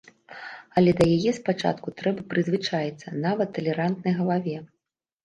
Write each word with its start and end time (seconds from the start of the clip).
Але 0.79 0.91
да 1.01 1.05
яе 1.17 1.33
спачатку 1.39 1.93
трэба 1.99 2.23
прызвычаіцца, 2.31 3.13
нават 3.27 3.53
талерантнай 3.59 4.17
галаве. 4.23 4.57